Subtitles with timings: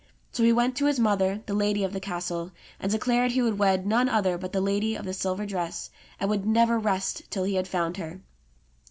[0.31, 3.59] So he went to his mother, the lady of the castle, and declared he would
[3.59, 7.43] wed none other but the lady of the silver dress, and would never rest till
[7.43, 8.19] he had found her.